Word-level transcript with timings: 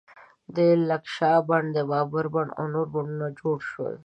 د 0.55 0.57
لکشا 0.89 1.33
بڼ، 1.47 1.61
د 1.75 1.77
بابر 1.91 2.25
بڼ 2.33 2.47
او 2.57 2.63
نور 2.73 2.87
بڼونه 2.93 3.27
جوړ 3.39 3.57
شول. 3.71 3.95